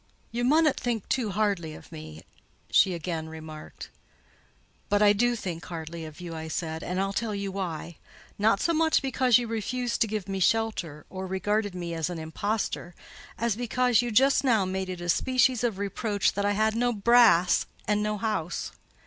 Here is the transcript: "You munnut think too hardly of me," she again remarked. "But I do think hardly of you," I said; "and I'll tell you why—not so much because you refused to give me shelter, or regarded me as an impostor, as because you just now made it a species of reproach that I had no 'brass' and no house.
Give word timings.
"You 0.31 0.43
munnut 0.43 0.77
think 0.79 1.07
too 1.09 1.29
hardly 1.29 1.75
of 1.75 1.91
me," 1.91 2.23
she 2.71 2.95
again 2.95 3.29
remarked. 3.29 3.91
"But 4.89 5.03
I 5.03 5.13
do 5.13 5.35
think 5.35 5.65
hardly 5.65 6.05
of 6.05 6.19
you," 6.19 6.33
I 6.33 6.47
said; 6.47 6.81
"and 6.81 6.99
I'll 6.99 7.13
tell 7.13 7.35
you 7.35 7.51
why—not 7.51 8.59
so 8.59 8.73
much 8.73 9.03
because 9.03 9.37
you 9.37 9.45
refused 9.45 10.01
to 10.01 10.07
give 10.07 10.27
me 10.27 10.39
shelter, 10.39 11.05
or 11.11 11.27
regarded 11.27 11.75
me 11.75 11.93
as 11.93 12.09
an 12.09 12.17
impostor, 12.17 12.95
as 13.37 13.55
because 13.55 14.01
you 14.01 14.09
just 14.09 14.43
now 14.43 14.65
made 14.65 14.89
it 14.89 15.01
a 15.01 15.07
species 15.07 15.63
of 15.63 15.77
reproach 15.77 16.33
that 16.33 16.45
I 16.45 16.53
had 16.53 16.75
no 16.75 16.93
'brass' 16.93 17.67
and 17.87 18.01
no 18.01 18.17
house. 18.17 18.71